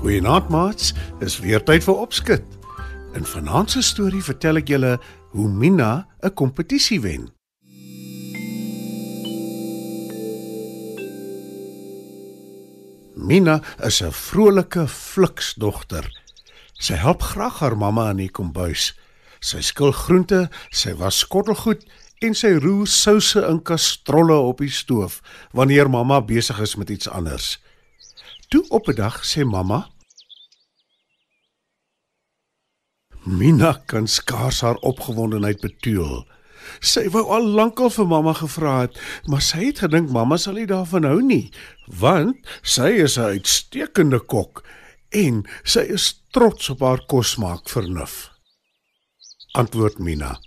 [0.00, 2.44] Goeienaand maats, is weer tyd vir opskud.
[3.12, 4.94] In vanaand se storie vertel ek julle
[5.34, 7.28] hoe Mina 'n kompetisie wen.
[13.14, 16.08] Mina is 'n vrolike fliksdogter.
[16.80, 18.94] Sy help graag haar mamma in die kombuis.
[19.40, 21.84] Sy skil groente, sy was skottelgoed
[22.22, 25.20] en sy roer souse in kastrolle op die stoof
[25.52, 27.60] wanneer mamma besig is met iets anders.
[28.50, 29.90] Toe op 'n dag sê mamma:
[33.24, 36.26] Mina kan skaars haar opgewondenheid betuil.
[36.80, 40.66] Sy wou al lankal vir mamma gevra het, maar sy het gedink mamma sal nie
[40.66, 41.52] daarvan hou nie,
[41.86, 44.64] want sy is 'n uitstekende kok
[45.08, 48.30] en sy is trots op haar kosmaak vernuf.
[49.52, 50.40] Antwoord Mina.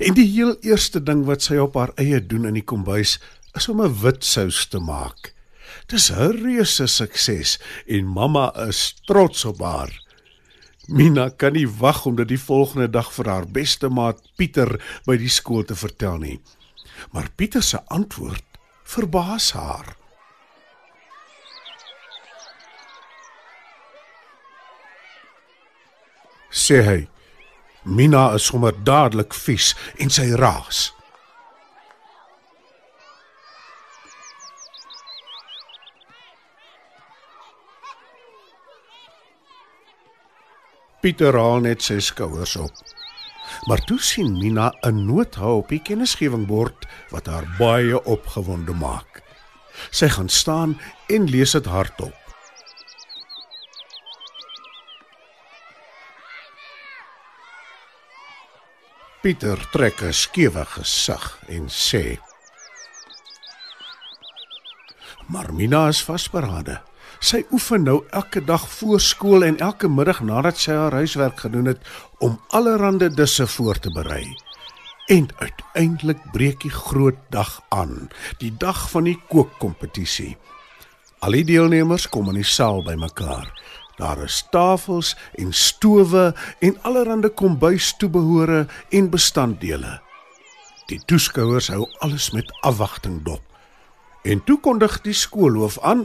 [0.00, 3.18] En die heel eerste ding wat sy op haar eie doen in die kombuis
[3.54, 5.34] is om 'n wit sous te maak.
[5.86, 9.92] Dis 'n reuse sukses en mamma is trots op haar.
[10.86, 15.16] Mina kan nie wag om dit die volgende dag vir haar beste maat Pieter by
[15.16, 16.40] die skool te vertel nie.
[17.12, 18.44] Maar Pieter se antwoord
[18.84, 19.96] verbaas haar.
[26.50, 27.00] Sê hy:
[27.82, 30.92] Mina is sommer dadelik vies en sy raas.
[41.04, 42.78] Pieter haal net sy skouers op.
[43.68, 49.20] Maar toe sien Mina 'n nota op die kennisgewingbord wat haar baie opgewonde maak.
[49.90, 52.16] Sy gaan staan en lees dit hardop.
[59.20, 62.18] Pieter trek 'n skewe gesig en sê:
[65.28, 66.80] "Maar Mina is vasberade.
[67.24, 71.70] Sy oefen nou elke dag voor skool en elke middag nadat sy haar huiswerk gedoen
[71.70, 71.80] het
[72.20, 74.26] om allerlei disse voor te berei.
[75.08, 78.10] En uiteindelik breek die groot dag aan,
[78.42, 80.34] die dag van die kookkompetisie.
[81.24, 83.48] Al die deelnemers kom in die saal bymekaar.
[83.96, 89.94] Daar is tafels en stowe en allerlei kombuistoebehore en bestanddele.
[90.92, 93.40] Die toeskouers hou alles met afwagting dop.
[94.28, 96.04] En toe kondig die skoolhoof aan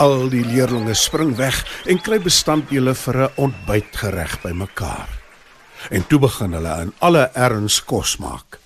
[0.00, 1.58] Al die leerdlinge spring weg
[1.92, 5.10] en kry bestanddele vir 'n ontbytgereg bymekaar.
[5.90, 8.58] En toe begin hulle in alle erns kos maak.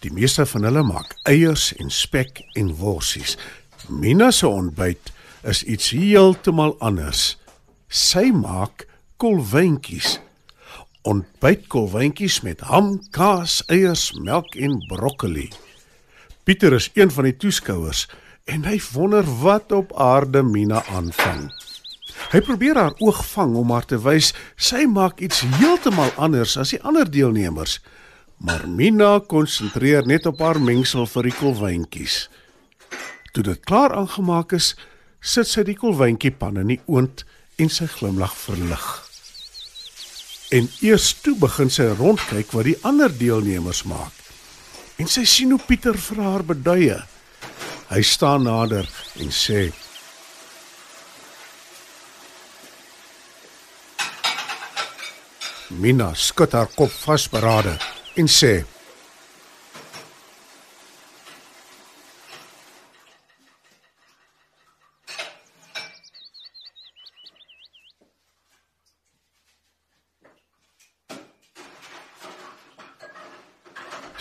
[0.00, 3.38] Die meeste van hulle maak eiers en spek en worsies.
[3.88, 7.38] Mina se ontbyt is iets heeltemal anders.
[7.88, 10.20] Sy maak kolwyntjies.
[11.02, 15.48] Ontbytkolwyntjies met ham, kaas, eiers, melk en broccoli.
[16.44, 18.08] Pieter is een van die toeskouers
[18.46, 21.48] en hy wonder wat op aarde Mina aanvang.
[22.30, 26.72] Hy probeer haar oog vang om haar te wys sy maak iets heeltemal anders as
[26.74, 27.80] die ander deelnemers.
[28.38, 32.26] Maar Mina konsentreer net op haar mengsel vir die kolwyntjies.
[33.34, 34.74] Toe dit klaar aangemaak is,
[35.20, 37.24] sit sy die kolwyntjiepan in die oond
[37.58, 38.86] en sy glimlag verlig.
[40.54, 44.14] En eers toe begin sy rondkyk wat die ander deelnemers maak.
[45.02, 47.00] En sy sien hoe Pieter vir haar beduie.
[47.86, 48.88] Hy staan nader
[49.22, 49.70] en sê:
[55.70, 57.76] Mina skud haar kop vasberade
[58.18, 58.54] en sê: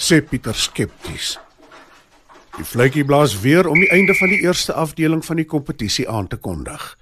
[0.05, 1.44] sê Pieter skepties.
[2.55, 6.27] Die fluitjie blaas weer om die einde van die eerste afdeling van die kompetisie aan
[6.31, 6.93] te kondig.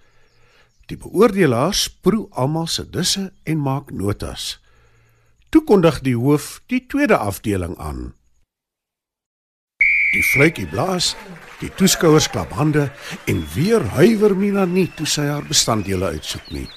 [0.90, 4.58] Die beoordelaars proe almal se disse en maak notas.
[5.54, 8.16] Toe kondig die hoof die tweede afdeling aan.
[10.14, 11.14] Die fluitjie blaas,
[11.62, 12.90] die toeskouers klap hande
[13.30, 16.68] en weer huiwer Mina nie toe sy haar bestanddele uitsoek nie.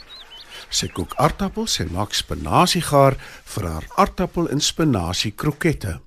[0.69, 3.17] Sy kook aartappels en maak spinasiegaar
[3.55, 6.00] vir haar aartappel en spinasie krokette.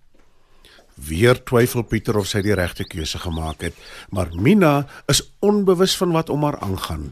[1.07, 3.75] Weer twyfel Pieter of sy die regte keuse gemaak het,
[4.11, 7.11] maar Mina is onbewus van wat om haar aangaan.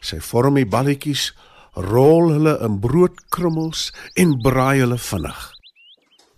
[0.00, 1.32] Sy vorm die balletjies,
[1.74, 5.40] rol hulle in broodkrummels en braai hulle vinnig.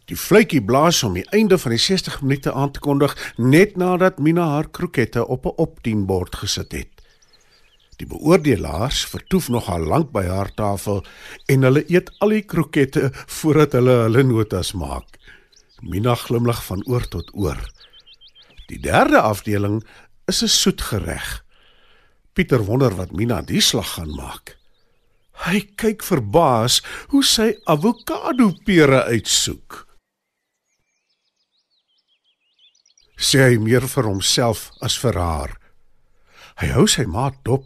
[0.09, 4.19] Die fluitjie blaas om die einde van die 60 minute aan te kondig net nadat
[4.19, 6.89] Mina haar krokette op 'n opdienbord gesit het.
[7.99, 11.05] Die beoordelaars vertoef nogal lank by haar tafel
[11.47, 15.19] en hulle eet al die krokette voordat hulle hulle notas maak.
[15.81, 17.59] Mina glimlag van oor tot oor.
[18.67, 19.85] Die derde afdeling
[20.27, 21.45] is 'n soetgereg.
[22.33, 24.59] Pieter wonder wat Mina die slag gaan maak.
[25.47, 29.87] Hy kyk verbaas hoe sy avokado pere uitsoek.
[33.17, 35.59] Sê hy meer vir homself as vir haar.
[36.59, 37.65] Hy hou sy maat dop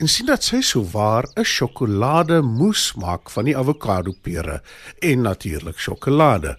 [0.00, 4.62] en sien dat sy souwaar 'n sjokolade moes maak van die avokado pere
[5.00, 6.56] en natuurlik sjokolade.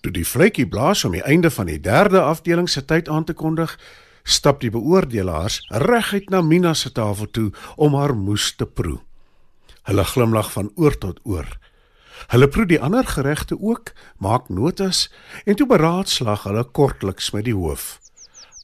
[0.00, 3.34] Toe die vletjie blaas om die einde van die derde afdeling se tyd aan te
[3.34, 3.74] kondig,
[4.22, 9.00] stap die beoordelaars reguit na Mina se tafel toe om haar moes te proe.
[9.88, 11.48] Hulle glimlag van oor tot oor.
[12.28, 15.06] Hulle proe die ander geregte ook, maak notas
[15.46, 17.98] en toe beraadslag hulle kortliks met die hoof.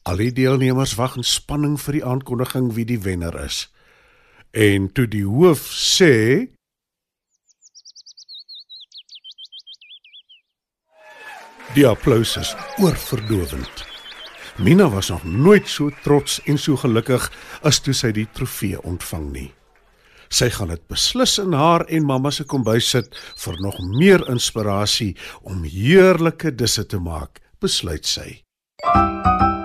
[0.05, 3.65] Al die deelnemers wag in spanning vir die aankondiging wie die wenner is.
[4.53, 6.54] En toe die hoof sê
[11.75, 13.83] Die applous is oorverdowend.
[14.63, 17.25] Mina was nog nooit so trots en so gelukkig
[17.67, 19.49] as toe sy die trofee ontvang nie.
[20.31, 25.17] Sy gaan dit beslis in haar en mamma se kombuis sit vir nog meer inspirasie
[25.43, 28.39] om heerlike disse te maak, besluit sy.
[28.85, 29.64] MUZIEK